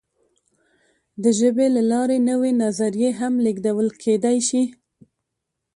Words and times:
د 1.23 1.25
ژبې 1.39 1.67
له 1.75 1.81
لارې 1.91 2.17
نوې 2.29 2.51
نظریې 2.63 3.09
هم 3.19 3.33
لېږدول 3.45 3.87
کېدی 4.03 4.37
شي. 4.47 4.63